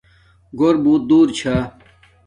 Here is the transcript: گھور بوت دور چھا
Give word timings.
گھور 0.57 0.75
بوت 0.83 1.01
دور 1.09 1.27
چھا 1.37 1.55